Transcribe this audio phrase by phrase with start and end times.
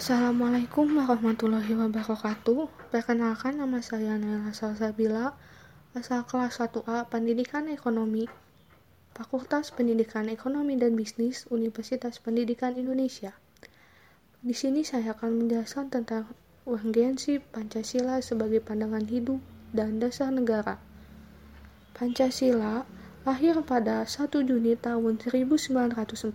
[0.00, 2.88] Assalamualaikum warahmatullahi wabarakatuh.
[2.88, 5.36] Perkenalkan nama saya Naila Salsabila,
[5.92, 8.24] asal kelas 1A Pendidikan Ekonomi,
[9.12, 13.36] Fakultas Pendidikan Ekonomi dan Bisnis Universitas Pendidikan Indonesia.
[14.40, 16.32] Di sini saya akan menjelaskan tentang
[16.64, 19.44] urgensi Pancasila sebagai pandangan hidup
[19.76, 20.80] dan dasar negara.
[21.92, 22.88] Pancasila
[23.28, 26.32] lahir pada 1 Juni tahun 1945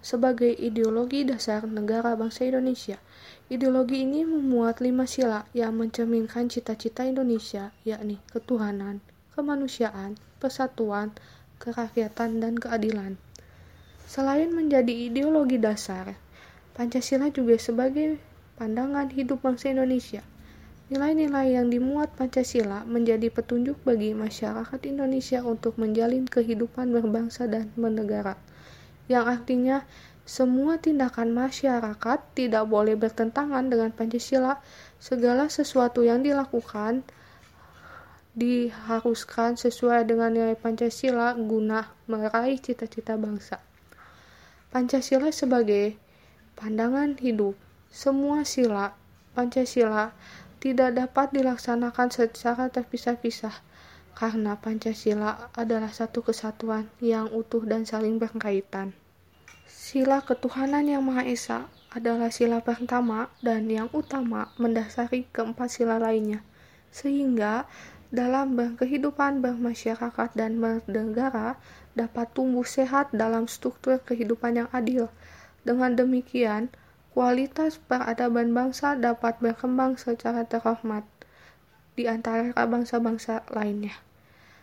[0.00, 2.96] sebagai ideologi dasar negara bangsa Indonesia.
[3.52, 9.04] Ideologi ini memuat lima sila yang mencerminkan cita-cita Indonesia, yakni ketuhanan,
[9.36, 11.12] kemanusiaan, persatuan,
[11.60, 13.20] kerakyatan, dan keadilan.
[14.08, 16.16] Selain menjadi ideologi dasar,
[16.72, 18.16] Pancasila juga sebagai
[18.56, 20.24] pandangan hidup bangsa Indonesia.
[20.90, 28.34] Nilai-nilai yang dimuat Pancasila menjadi petunjuk bagi masyarakat Indonesia untuk menjalin kehidupan berbangsa dan bernegara
[29.10, 29.82] yang artinya
[30.22, 34.62] semua tindakan masyarakat tidak boleh bertentangan dengan Pancasila.
[35.02, 37.02] Segala sesuatu yang dilakukan
[38.38, 43.58] diharuskan sesuai dengan nilai Pancasila guna meraih cita-cita bangsa.
[44.70, 45.98] Pancasila sebagai
[46.54, 47.58] pandangan hidup.
[47.90, 48.94] Semua sila
[49.34, 50.14] Pancasila
[50.62, 53.69] tidak dapat dilaksanakan secara terpisah-pisah
[54.16, 58.92] karena Pancasila adalah satu kesatuan yang utuh dan saling berkaitan.
[59.66, 66.46] Sila ketuhanan yang Maha Esa adalah sila pertama dan yang utama mendasari keempat sila lainnya,
[66.94, 67.66] sehingga
[68.10, 71.58] dalam berkehidupan bermasyarakat dan bernegara
[71.94, 75.10] dapat tumbuh sehat dalam struktur kehidupan yang adil.
[75.62, 76.70] Dengan demikian,
[77.14, 81.06] kualitas peradaban bangsa dapat berkembang secara terhormat
[81.98, 83.94] di antara bangsa-bangsa lainnya.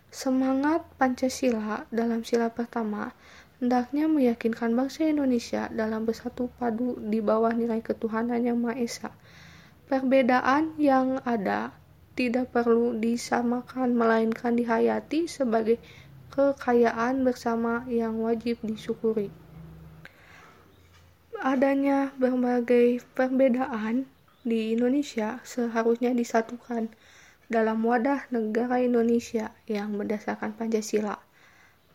[0.08, 3.12] Semangat Pancasila dalam sila pertama
[3.60, 9.12] hendaknya meyakinkan bangsa Indonesia dalam bersatu padu di bawah nilai ketuhanan yang Maha Esa.
[9.92, 11.76] Perbedaan yang ada
[12.18, 15.78] tidak perlu disamakan melainkan dihayati sebagai
[16.34, 19.30] kekayaan bersama yang wajib disyukuri.
[21.38, 24.10] Adanya berbagai perbedaan
[24.42, 26.90] di Indonesia seharusnya disatukan
[27.48, 31.28] dalam wadah negara Indonesia yang berdasarkan Pancasila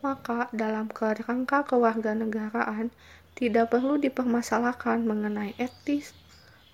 [0.03, 2.91] maka dalam kerangka kewarganegaraan
[3.39, 6.11] tidak perlu dipermasalahkan mengenai etis,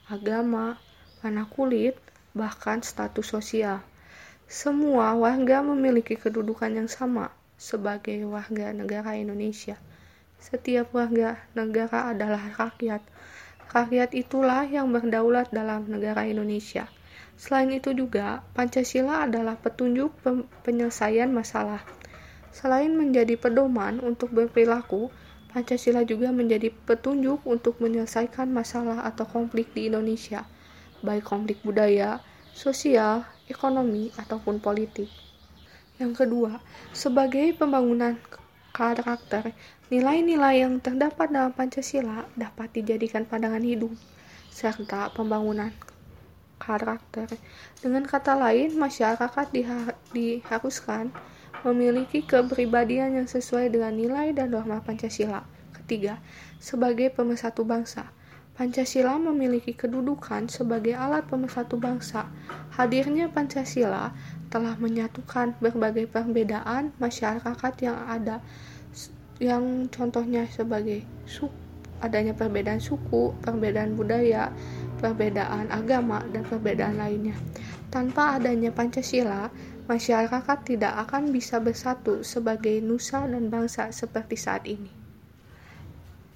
[0.10, 0.82] agama,
[1.22, 1.94] warna kulit,
[2.34, 3.86] bahkan status sosial.
[4.50, 7.30] Semua warga memiliki kedudukan yang sama
[7.62, 9.78] sebagai warga negara Indonesia.
[10.42, 13.06] Setiap warga negara adalah rakyat.
[13.70, 16.90] Rakyat itulah yang berdaulat dalam negara Indonesia.
[17.40, 20.12] Selain itu juga, Pancasila adalah petunjuk
[20.68, 21.80] penyelesaian masalah
[22.50, 25.14] Selain menjadi pedoman untuk berperilaku,
[25.50, 30.46] Pancasila juga menjadi petunjuk untuk menyelesaikan masalah atau konflik di Indonesia,
[31.02, 32.22] baik konflik budaya,
[32.54, 35.10] sosial, ekonomi, ataupun politik.
[35.98, 36.62] Yang kedua,
[36.94, 38.18] sebagai pembangunan
[38.74, 39.54] karakter,
[39.90, 43.94] nilai-nilai yang terdapat dalam Pancasila dapat dijadikan pandangan hidup,
[44.54, 45.74] serta pembangunan
[46.60, 47.32] karakter.
[47.80, 49.48] Dengan kata lain, masyarakat
[50.12, 51.16] diharuskan
[51.64, 55.48] memiliki kepribadian yang sesuai dengan nilai dan norma Pancasila.
[55.74, 56.20] Ketiga,
[56.60, 58.12] sebagai pemersatu bangsa.
[58.60, 62.28] Pancasila memiliki kedudukan sebagai alat pemersatu bangsa.
[62.76, 64.12] Hadirnya Pancasila
[64.52, 68.44] telah menyatukan berbagai perbedaan masyarakat yang ada
[69.40, 71.56] yang contohnya sebagai suku,
[72.00, 74.52] adanya perbedaan suku, perbedaan budaya,
[75.00, 77.36] perbedaan agama, dan perbedaan lainnya.
[77.90, 79.50] Tanpa adanya Pancasila,
[79.90, 84.92] masyarakat tidak akan bisa bersatu sebagai nusa dan bangsa seperti saat ini.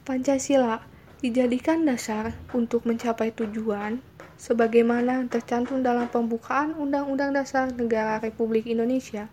[0.04, 0.84] Pancasila
[1.24, 4.04] dijadikan dasar untuk mencapai tujuan
[4.36, 9.32] sebagaimana tercantum dalam pembukaan Undang-Undang Dasar Negara Republik Indonesia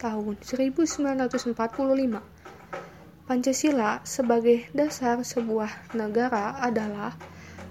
[0.00, 2.35] tahun 1945.
[3.26, 7.10] Pancasila sebagai dasar sebuah negara adalah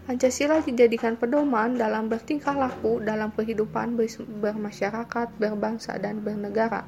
[0.03, 3.95] Pancasila dijadikan pedoman dalam bertingkah laku dalam kehidupan
[4.43, 6.83] bermasyarakat, berbangsa, dan bernegara.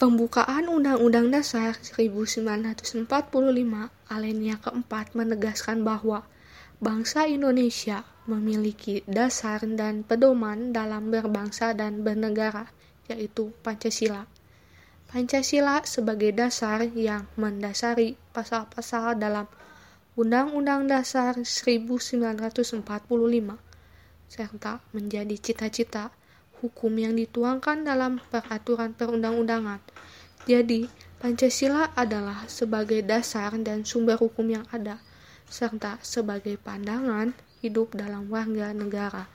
[0.00, 3.04] Pembukaan Undang-Undang Dasar 1945
[4.08, 6.24] alinea keempat menegaskan bahwa
[6.80, 12.70] bangsa Indonesia memiliki dasar dan pedoman dalam berbangsa dan bernegara,
[13.10, 14.24] yaitu Pancasila.
[15.10, 19.50] Pancasila sebagai dasar yang mendasari pasal-pasal dalam
[20.14, 22.86] Undang-Undang Dasar 1945
[24.30, 26.14] serta menjadi cita-cita
[26.62, 29.82] hukum yang dituangkan dalam peraturan perundang-undangan.
[30.46, 30.86] Jadi,
[31.18, 35.02] Pancasila adalah sebagai dasar dan sumber hukum yang ada.
[35.50, 39.26] serta sebagai pandangan hidup dalam warga negara.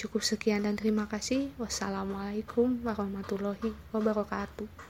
[0.00, 1.52] Cukup sekian dan terima kasih.
[1.60, 4.89] Wassalamualaikum warahmatullahi wabarakatuh.